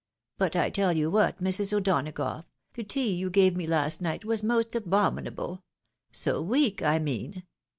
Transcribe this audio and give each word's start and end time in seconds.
But 0.39 0.55
I 0.55 0.71
tell 0.71 0.93
you 0.93 1.11
what, 1.11 1.43
Mrs. 1.43 1.71
O'Donagough, 1.73 2.45
the 2.73 2.83
tea 2.83 3.13
you 3.13 3.29
gave 3.29 3.55
me 3.55 3.67
last 3.67 4.01
night 4.01 4.25
was 4.25 4.41
most 4.41 4.73
abominable— 4.75 5.61
so 6.11 6.41
weak, 6.41 6.81
I 6.81 6.97
mean. 6.97 7.43